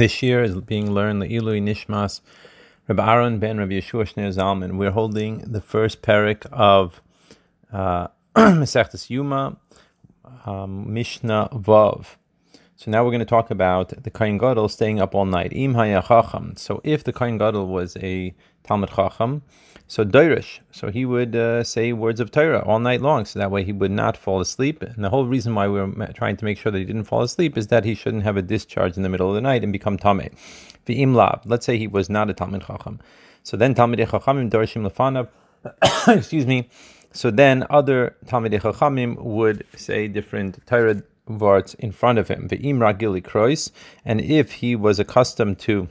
This 0.00 0.22
year 0.22 0.42
is 0.42 0.54
being 0.54 0.92
learned 0.92 1.20
the 1.20 1.26
Ilui 1.26 1.60
Nishmas 1.60 2.22
Rabbi 2.88 3.06
Aaron 3.06 3.38
ben 3.38 3.58
Rabbi 3.58 3.72
Yeshua 3.72 4.10
Shneir 4.10 4.34
Zalman. 4.34 4.78
We're 4.78 4.92
holding 4.92 5.40
the 5.40 5.60
first 5.60 6.00
parak 6.00 6.46
of 6.50 7.02
uh, 7.70 8.08
Masechtas 8.34 9.10
Yuma, 9.10 9.58
um, 10.46 10.90
Mishnah 10.90 11.50
Vav. 11.52 12.16
So 12.80 12.90
now 12.90 13.04
we're 13.04 13.10
going 13.10 13.18
to 13.18 13.26
talk 13.26 13.50
about 13.50 14.04
the 14.04 14.10
Kain 14.10 14.38
Gadol 14.38 14.70
staying 14.70 15.02
up 15.02 15.14
all 15.14 15.26
night. 15.26 15.52
Im 15.52 15.74
Chacham. 15.74 16.54
So 16.56 16.80
if 16.82 17.04
the 17.04 17.12
Kain 17.12 17.36
Gadol 17.36 17.66
was 17.66 17.94
a 17.98 18.34
Talmud 18.64 18.88
Chacham, 18.96 19.42
so 19.86 20.02
Doirish, 20.02 20.60
so 20.70 20.90
he 20.90 21.04
would 21.04 21.36
uh, 21.36 21.62
say 21.62 21.92
words 21.92 22.20
of 22.20 22.30
Torah 22.30 22.64
all 22.64 22.78
night 22.78 23.02
long, 23.02 23.26
so 23.26 23.38
that 23.38 23.50
way 23.50 23.64
he 23.64 23.72
would 23.74 23.90
not 23.90 24.16
fall 24.16 24.40
asleep. 24.40 24.80
And 24.80 25.04
the 25.04 25.10
whole 25.10 25.26
reason 25.26 25.54
why 25.54 25.68
we 25.68 25.78
are 25.78 26.12
trying 26.14 26.38
to 26.38 26.44
make 26.46 26.56
sure 26.56 26.72
that 26.72 26.78
he 26.78 26.86
didn't 26.86 27.04
fall 27.04 27.20
asleep 27.20 27.58
is 27.58 27.66
that 27.66 27.84
he 27.84 27.94
shouldn't 27.94 28.22
have 28.22 28.38
a 28.38 28.40
discharge 28.40 28.96
in 28.96 29.02
the 29.02 29.10
middle 29.10 29.28
of 29.28 29.34
the 29.34 29.42
night 29.42 29.62
and 29.62 29.74
become 29.74 29.98
Tameh. 29.98 30.32
V'im 30.86 31.14
Lab, 31.14 31.42
let's 31.44 31.66
say 31.66 31.76
he 31.76 31.86
was 31.86 32.08
not 32.08 32.30
a 32.30 32.32
Talmud 32.32 32.64
Chacham. 32.66 32.98
So 33.42 33.58
then 33.58 33.74
Talmud 33.74 33.98
Chachamim 33.98 34.48
Dorshim 34.48 34.88
Lefanav, 34.88 35.28
excuse 36.16 36.46
me, 36.46 36.70
so 37.12 37.30
then 37.30 37.66
other 37.68 38.16
Talmud 38.26 38.52
Chachamim 38.52 39.20
would 39.20 39.66
say 39.76 40.08
different 40.08 40.66
Torah 40.66 41.02
words 41.38 41.74
in 41.74 41.92
front 41.92 42.18
of 42.18 42.28
him. 42.28 42.48
And 44.04 44.20
if 44.20 44.52
he 44.52 44.76
was 44.76 44.98
accustomed 44.98 45.58
to 45.60 45.88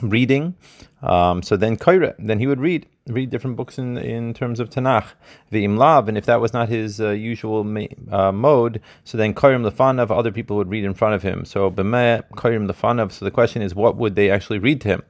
reading, 0.00 0.56
um, 1.02 1.42
so 1.42 1.56
then 1.56 1.76
koire, 1.76 2.14
then 2.18 2.38
he 2.38 2.46
would 2.46 2.60
read 2.60 2.86
read 3.08 3.30
different 3.30 3.56
books 3.56 3.78
in 3.78 3.98
in 3.98 4.32
terms 4.34 4.60
of 4.60 4.70
Tanakh. 4.70 5.08
Ve'im 5.50 5.76
lav, 5.76 6.08
and 6.08 6.16
if 6.16 6.26
that 6.26 6.40
was 6.40 6.52
not 6.52 6.68
his 6.68 7.00
uh, 7.00 7.10
usual 7.10 7.60
uh, 8.10 8.32
mode, 8.32 8.80
so 9.04 9.18
then 9.18 9.34
koirim 9.34 9.68
lefanav, 9.68 10.16
other 10.16 10.30
people 10.30 10.56
would 10.56 10.70
read 10.70 10.84
in 10.84 10.94
front 10.94 11.14
of 11.14 11.22
him. 11.22 11.44
So 11.44 11.70
b'meh 11.70 12.22
koirim 12.32 12.70
lefanav. 12.70 13.12
So 13.12 13.24
the 13.24 13.30
question 13.30 13.62
is, 13.62 13.74
what 13.74 13.96
would 13.96 14.14
they 14.14 14.30
actually 14.30 14.58
read 14.58 14.80
to 14.82 14.88
him? 14.88 15.02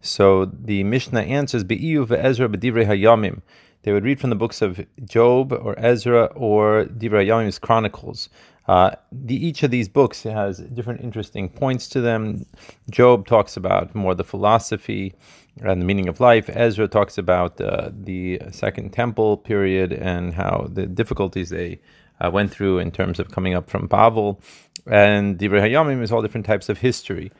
So 0.00 0.44
the 0.46 0.84
Mishnah 0.84 1.22
answers 1.22 1.64
be'iyu 1.64 2.06
ve'ezra 2.06 2.48
b'divrei 2.54 2.86
hayamim. 2.86 3.42
They 3.82 3.92
would 3.92 4.04
read 4.04 4.20
from 4.20 4.30
the 4.30 4.36
books 4.36 4.60
of 4.60 4.84
Job 5.04 5.52
or 5.52 5.78
Ezra 5.78 6.26
or 6.34 6.84
Divrei 6.86 7.26
Hayamim's 7.26 7.58
Chronicles. 7.58 8.28
Uh, 8.66 8.90
the, 9.10 9.34
each 9.34 9.62
of 9.62 9.70
these 9.70 9.88
books 9.88 10.24
has 10.24 10.58
different 10.58 11.00
interesting 11.00 11.48
points 11.48 11.88
to 11.88 12.02
them. 12.02 12.44
Job 12.90 13.26
talks 13.26 13.56
about 13.56 13.94
more 13.94 14.14
the 14.14 14.24
philosophy 14.24 15.14
and 15.62 15.80
the 15.80 15.86
meaning 15.86 16.06
of 16.06 16.20
life. 16.20 16.50
Ezra 16.52 16.86
talks 16.86 17.16
about 17.16 17.58
uh, 17.60 17.90
the 17.92 18.40
Second 18.50 18.92
Temple 18.92 19.38
period 19.38 19.92
and 19.92 20.34
how 20.34 20.68
the 20.70 20.86
difficulties 20.86 21.48
they 21.48 21.80
uh, 22.20 22.30
went 22.30 22.50
through 22.50 22.78
in 22.78 22.90
terms 22.90 23.18
of 23.18 23.30
coming 23.30 23.54
up 23.54 23.70
from 23.70 23.86
Babel. 23.86 24.40
And 24.86 25.38
Divrei 25.38 25.62
Hayamim 25.62 26.02
is 26.02 26.12
all 26.12 26.20
different 26.20 26.46
types 26.46 26.68
of 26.68 26.78
history. 26.78 27.32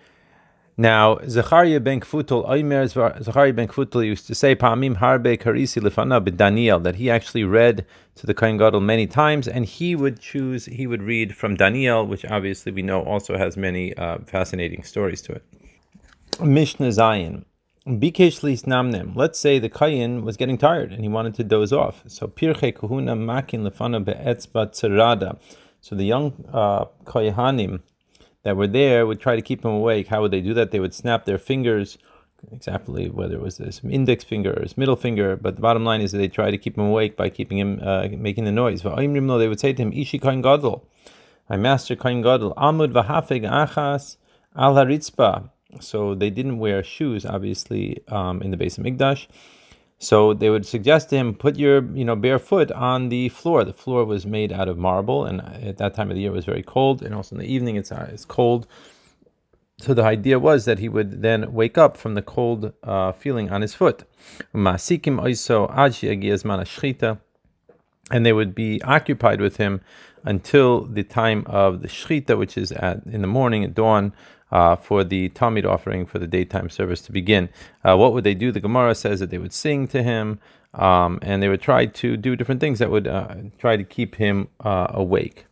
Now, 0.81 1.19
Zechariah 1.27 1.81
ben 1.81 1.99
Kfutel, 1.99 2.49
Oimer 2.49 2.87
Zechariah 2.87 3.53
ben 3.53 3.67
Kfutel 3.67 4.07
used 4.07 4.29
to 4.29 4.35
say, 4.37 4.55
Pa'amim 4.55 4.99
harbe 4.99 5.37
karisi 5.37 5.83
lefana 5.83 6.25
Daniel, 6.37 6.79
that 6.79 6.95
he 6.95 7.11
actually 7.11 7.43
read 7.43 7.85
to 8.15 8.27
the 8.27 8.33
Kohen 8.33 8.59
Gadol 8.59 8.81
many 8.81 9.09
times, 9.09 9.49
and 9.49 9.65
he 9.67 9.97
would 9.97 10.21
choose, 10.21 10.67
he 10.67 10.87
would 10.87 11.03
read 11.03 11.35
from 11.35 11.57
Daniel, 11.57 12.07
which 12.07 12.25
obviously 12.25 12.71
we 12.71 12.83
know 12.83 13.03
also 13.03 13.37
has 13.37 13.57
many 13.57 13.93
uh, 13.97 14.19
fascinating 14.19 14.85
stories 14.85 15.21
to 15.23 15.33
it. 15.33 15.43
Mishnah 16.41 16.91
Zayin. 16.91 17.45
Bikesh 17.85 18.45
lis 18.45 18.63
namnem. 18.63 19.17
Let's 19.17 19.41
say 19.41 19.59
the 19.59 19.69
Kayin 19.69 20.23
was 20.23 20.37
getting 20.37 20.59
tired 20.59 20.93
and 20.93 21.01
he 21.01 21.09
wanted 21.09 21.35
to 21.35 21.43
doze 21.43 21.73
off. 21.73 22.05
So 22.07 22.29
pirche 22.29 22.73
kuhuna 22.73 23.19
makin 23.19 23.65
lefana 23.65 24.05
be'etzba 24.05 24.69
tzerada. 24.69 25.39
So 25.81 25.97
the 25.97 26.05
young 26.05 26.45
uh, 26.53 26.85
Kohanim, 27.05 27.81
that 28.49 28.57
were 28.57 28.67
there 28.67 29.07
would 29.07 29.21
try 29.21 29.37
to 29.37 29.43
keep 29.43 29.63
him 29.63 29.73
awake. 29.73 30.07
How 30.07 30.23
would 30.23 30.31
they 30.31 30.41
do 30.41 30.55
that? 30.55 30.71
They 30.71 30.81
would 30.81 30.95
snap 30.95 31.27
their 31.27 31.37
fingers, 31.37 31.99
exactly 32.51 33.11
whether 33.11 33.35
it 33.35 33.43
was 33.43 33.59
this 33.59 33.83
index 33.85 34.25
finger 34.25 34.55
or 34.57 34.63
his 34.63 34.79
middle 34.79 34.97
finger. 34.97 35.37
But 35.37 35.57
the 35.57 35.61
bottom 35.61 35.85
line 35.85 36.01
is 36.01 36.13
that 36.13 36.19
they 36.19 36.29
try 36.29 36.51
to 36.51 36.57
keep 36.57 36.79
him 36.79 36.85
awake 36.85 37.15
by 37.15 37.29
keeping 37.29 37.59
him 37.59 37.79
uh, 37.83 38.09
making 38.11 38.45
the 38.47 38.53
noise. 38.53 38.81
They 38.81 39.49
would 39.49 39.61
say 39.61 39.75
to 39.75 39.83
him, 39.83 39.93
"Ishi 39.93 40.19
kain 40.19 40.41
gadol, 40.41 40.89
my 41.51 41.59
master 41.59 41.95
kain 41.95 42.23
gadol, 42.23 42.55
amud 42.55 42.93
v'hafeg 42.93 43.43
achas 43.43 44.17
al 44.57 44.75
haritzpa." 44.77 45.51
So 45.81 46.15
they 46.15 46.31
didn't 46.31 46.59
wear 46.59 46.83
shoes, 46.83 47.27
obviously, 47.27 48.03
um, 48.09 48.41
in 48.41 48.51
the 48.51 48.57
base 48.57 48.79
of 48.79 48.85
Mikdash. 48.85 49.27
So 49.99 50.33
they 50.33 50.49
would 50.49 50.65
suggest 50.65 51.11
to 51.11 51.17
him, 51.17 51.35
put 51.35 51.57
your 51.57 51.85
you 51.93 52.05
know 52.05 52.15
bare 52.15 52.39
foot 52.39 52.71
on 52.73 53.09
the 53.09 53.29
floor. 53.31 53.65
The 53.65 53.73
floor 53.73 54.05
was 54.05 54.25
made 54.25 54.53
out 54.53 54.69
of 54.69 54.79
marble, 54.79 55.25
and 55.25 55.41
at 55.41 55.79
that 55.79 55.95
time 55.95 56.11
of 56.11 56.15
the 56.15 56.23
year 56.23 56.31
it 56.31 56.35
was 56.35 56.45
very 56.45 56.63
cold, 56.63 57.03
and 57.03 57.15
also 57.15 57.35
in 57.35 57.41
the 57.41 57.53
evening 57.53 57.77
it's 57.77 57.91
uh, 57.91 58.09
it's 58.13 58.25
cold. 58.25 58.67
So 59.81 59.95
the 59.95 60.03
idea 60.03 60.39
was 60.39 60.65
that 60.65 60.81
he 60.81 60.89
would 60.89 61.23
then 61.23 61.53
wake 61.53 61.79
up 61.79 61.97
from 61.97 62.15
the 62.15 62.23
cold 62.23 62.73
uh, 62.83 63.13
feeling 63.13 63.51
on 63.51 63.63
his 63.63 63.75
foot. 63.75 64.03
And 68.11 68.27
they 68.27 68.33
would 68.33 68.55
be 68.55 68.83
occupied 68.83 69.41
with 69.41 69.59
him 69.59 69.81
until 70.25 70.85
the 70.85 71.05
time 71.05 71.45
of 71.47 71.83
the 71.83 71.89
shchita, 71.89 72.37
which 72.37 72.57
is 72.59 72.73
at 72.73 73.07
in 73.07 73.21
the 73.21 73.29
morning 73.29 73.63
at 73.63 73.75
dawn, 73.75 74.13
uh, 74.51 74.77
for 74.77 75.05
the 75.05 75.29
Tamid 75.31 75.65
offering 75.65 76.07
for 76.07 76.19
the 76.19 76.27
daytime 76.27 76.71
service 76.71 77.01
to 77.03 77.13
begin. 77.13 77.49
Uh, 77.85 77.97
what 77.97 78.13
would 78.13 78.25
they 78.25 78.35
do? 78.35 78.53
The 78.53 78.61
Gemara 78.61 78.95
says 78.95 79.21
that 79.21 79.31
they 79.31 79.39
would 79.39 79.53
sing 79.53 79.89
to 79.89 80.03
him 80.03 80.41
um, 80.75 81.19
and 81.23 81.43
they 81.43 81.49
would 81.49 81.63
try 81.63 81.87
to 81.87 82.17
do 82.17 82.37
different 82.37 82.61
things 82.61 82.79
that 82.79 82.91
would 82.91 83.07
uh, 83.07 83.35
try 83.59 83.77
to 83.77 83.85
keep 83.85 84.17
him 84.17 84.49
uh, 84.61 84.89
awake. 84.91 85.47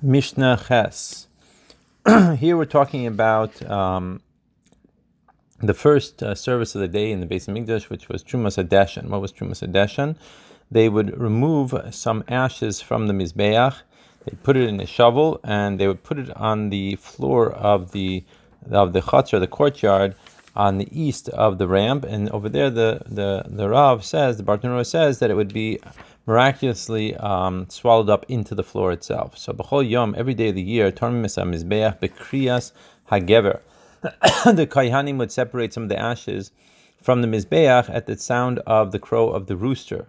Mishnah 0.00 0.64
Ches. 0.68 1.28
Here 2.38 2.56
we're 2.56 2.64
talking 2.64 3.06
about 3.06 3.64
um, 3.70 4.20
the 5.60 5.74
first 5.74 6.22
uh, 6.22 6.34
service 6.34 6.74
of 6.74 6.80
the 6.80 6.88
day 6.88 7.12
in 7.12 7.20
the 7.20 7.26
Beis 7.26 7.48
Hamikdash, 7.48 7.88
which 7.88 8.08
was 8.08 8.24
Trumas 8.24 8.62
Adeshan. 8.62 9.08
What 9.08 9.20
was 9.20 9.32
Trumas 9.32 9.66
Adeshan? 9.66 10.16
They 10.70 10.88
would 10.88 11.16
remove 11.18 11.74
some 11.90 12.24
ashes 12.28 12.80
from 12.80 13.06
the 13.06 13.12
Mizbeach 13.12 13.82
they 14.24 14.36
put 14.42 14.56
it 14.56 14.68
in 14.68 14.80
a 14.80 14.86
shovel 14.86 15.40
and 15.42 15.78
they 15.78 15.88
would 15.88 16.02
put 16.02 16.18
it 16.18 16.30
on 16.36 16.70
the 16.70 16.96
floor 16.96 17.52
of 17.52 17.92
the 17.92 18.24
of 18.70 18.92
the 18.92 19.00
chutzner, 19.00 19.40
the 19.40 19.48
courtyard, 19.48 20.14
on 20.54 20.78
the 20.78 20.88
east 20.92 21.28
of 21.30 21.58
the 21.58 21.66
ramp. 21.66 22.04
And 22.04 22.30
over 22.30 22.48
there, 22.48 22.70
the 22.70 23.02
the 23.06 23.44
the 23.46 23.68
Rav 23.68 24.04
says, 24.04 24.36
the 24.36 24.44
Bartanura 24.44 24.86
says 24.86 25.18
that 25.18 25.30
it 25.30 25.34
would 25.34 25.52
be 25.52 25.80
miraculously 26.26 27.16
um, 27.16 27.68
swallowed 27.68 28.08
up 28.08 28.24
into 28.28 28.54
the 28.54 28.62
floor 28.62 28.92
itself. 28.92 29.36
So 29.36 29.52
b'chol 29.52 29.88
yom, 29.88 30.14
every 30.16 30.34
day 30.34 30.50
of 30.50 30.54
the 30.54 30.62
year, 30.62 30.92
mizbeach 30.92 31.98
hagever. 33.10 33.60
the 34.02 34.66
kaihanim 34.66 35.18
would 35.18 35.32
separate 35.32 35.72
some 35.72 35.84
of 35.84 35.88
the 35.88 35.98
ashes 35.98 36.52
from 37.00 37.22
the 37.22 37.28
mizbeach 37.28 37.90
at 37.90 38.06
the 38.06 38.16
sound 38.16 38.60
of 38.60 38.92
the 38.92 38.98
crow 38.98 39.30
of 39.30 39.46
the 39.46 39.56
rooster 39.56 40.06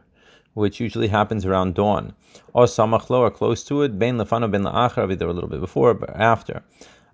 which 0.53 0.79
usually 0.79 1.07
happens 1.07 1.45
around 1.45 1.75
dawn. 1.75 2.13
Or 2.53 2.65
samachlo, 2.65 3.19
or 3.19 3.31
close 3.31 3.63
to 3.65 3.81
it, 3.81 3.97
ben 3.97 4.17
lefano 4.17 4.49
ben 4.49 4.63
la'achar, 4.63 5.11
either 5.11 5.27
a 5.27 5.33
little 5.33 5.49
bit 5.49 5.61
before 5.61 5.91
or 5.91 6.11
after. 6.11 6.63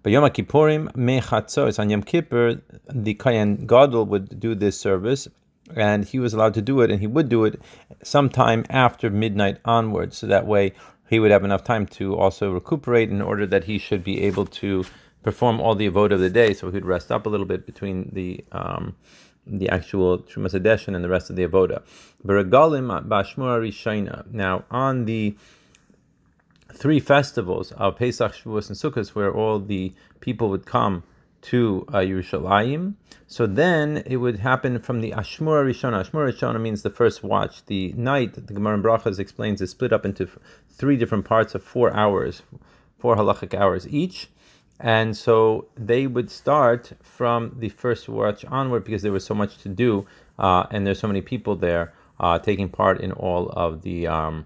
But 0.01 0.11
Yom 0.11 0.29
Kippurim, 0.29 0.91
mechatzos, 0.94 1.77
on 1.77 1.89
Yom 1.89 2.03
Kippur, 2.03 2.61
the 2.89 3.13
Kayan 3.16 3.66
Gadol 3.66 4.05
would 4.05 4.39
do 4.39 4.55
this 4.55 4.79
service, 4.79 5.27
and 5.75 6.05
he 6.05 6.19
was 6.19 6.33
allowed 6.33 6.53
to 6.53 6.61
do 6.61 6.81
it, 6.81 6.89
and 6.89 7.01
he 7.01 7.07
would 7.07 7.29
do 7.29 7.44
it 7.44 7.61
sometime 8.03 8.66
after 8.69 9.09
midnight 9.09 9.57
onwards, 9.66 10.17
so 10.17 10.27
that 10.27 10.47
way 10.47 10.73
he 11.09 11.19
would 11.19 11.31
have 11.31 11.44
enough 11.44 11.63
time 11.63 11.85
to 11.85 12.16
also 12.16 12.51
recuperate 12.51 13.09
in 13.09 13.21
order 13.21 13.45
that 13.47 13.66
he 13.66 13.77
should 13.77 14.03
be 14.03 14.21
able 14.21 14.45
to 14.45 14.85
perform 15.21 15.59
all 15.59 15.75
the 15.75 15.89
avoda 15.89 16.13
of 16.13 16.19
the 16.21 16.29
day, 16.29 16.53
so 16.53 16.71
he'd 16.71 16.85
rest 16.85 17.11
up 17.11 17.25
a 17.25 17.29
little 17.29 17.45
bit 17.45 17.66
between 17.66 18.09
the 18.13 18.44
um, 18.51 18.95
the 19.45 19.69
actual 19.69 20.19
Trumas 20.19 20.53
Adeshan 20.53 20.95
and 20.95 21.03
the 21.03 21.09
rest 21.09 21.29
of 21.29 21.35
the 21.35 21.47
Avoda. 21.47 21.81
Beregalim 22.25 23.07
Bashmura 23.07 23.59
Rishayna. 23.59 24.31
Now, 24.31 24.63
on 24.69 25.05
the 25.05 25.35
three 26.73 27.00
festivals 27.00 27.72
of 27.73 27.97
Pesach, 27.97 28.33
Shavuos, 28.33 28.69
and 28.69 28.77
Sukkot, 28.77 29.09
where 29.09 29.33
all 29.33 29.59
the 29.59 29.94
people 30.19 30.50
would 30.50 30.66
come 30.66 31.03
to 31.41 31.86
uh, 31.89 31.97
Yerushalayim, 31.97 32.95
so 33.27 33.45
then 33.45 34.03
it 34.06 34.18
would 34.18 34.39
happen 34.39 34.80
from 34.80 35.01
the 35.01 35.12
Ashmura 35.12 35.63
Rishona. 35.63 36.03
Ashmura 36.03 36.33
Rishona 36.33 36.59
means 36.59 36.81
the 36.81 36.89
first 36.89 37.24
watch. 37.24 37.65
The 37.65 37.94
night, 37.94 38.33
the 38.47 38.53
Gemara 38.53 38.75
in 38.75 38.83
Brachas 38.83 39.19
explains, 39.19 39.62
is 39.62 39.69
split 39.69 39.94
up 39.94 40.06
into 40.06 40.27
three 40.69 40.97
different 40.97 41.25
parts 41.25 41.56
of 41.56 41.63
four 41.63 41.94
hours, 41.94 42.41
four 42.97 43.15
halachic 43.15 43.53
hours 43.53 43.88
each. 43.88 44.30
And 44.79 45.15
so 45.17 45.67
they 45.75 46.07
would 46.07 46.31
start 46.31 46.93
from 47.01 47.55
the 47.57 47.69
first 47.69 48.07
watch 48.07 48.45
onward 48.45 48.85
because 48.85 49.01
there 49.01 49.11
was 49.11 49.25
so 49.25 49.35
much 49.35 49.57
to 49.59 49.69
do, 49.69 50.07
uh, 50.37 50.67
and 50.71 50.87
there's 50.87 50.99
so 50.99 51.07
many 51.07 51.21
people 51.21 51.55
there 51.57 51.93
uh, 52.19 52.39
taking 52.39 52.69
part 52.69 53.01
in 53.01 53.11
all 53.11 53.49
of 53.49 53.81
the 53.81 54.07
um, 54.07 54.45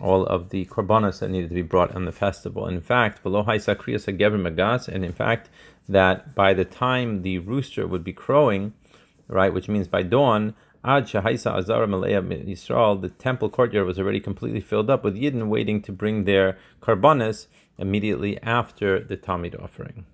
all 0.00 0.26
of 0.26 0.50
the 0.50 0.66
korbanos 0.66 1.20
that 1.20 1.30
needed 1.30 1.48
to 1.48 1.54
be 1.54 1.62
brought 1.62 1.94
on 1.94 2.04
the 2.04 2.12
festival. 2.12 2.66
In 2.66 2.80
fact, 2.80 3.20
and 3.24 5.04
in 5.04 5.12
fact 5.12 5.48
that 5.88 6.34
by 6.34 6.52
the 6.52 6.64
time 6.64 7.22
the 7.22 7.38
rooster 7.38 7.86
would 7.86 8.04
be 8.04 8.12
crowing, 8.12 8.74
right, 9.28 9.52
which 9.52 9.68
means 9.68 9.88
by 9.88 10.02
dawn, 10.02 10.54
Ad 10.86 11.06
Shahaisa 11.06 11.52
Azara 11.52 11.88
Malaya 11.88 12.22
Yisrael, 12.22 13.00
the 13.00 13.08
temple 13.08 13.50
courtyard 13.50 13.88
was 13.88 13.98
already 13.98 14.20
completely 14.20 14.60
filled 14.60 14.88
up 14.88 15.02
with 15.02 15.16
Yidden 15.16 15.48
waiting 15.48 15.82
to 15.82 15.90
bring 15.90 16.22
their 16.22 16.56
karbanas 16.80 17.48
immediately 17.76 18.40
after 18.40 19.02
the 19.02 19.16
Tamid 19.16 19.60
offering. 19.60 20.06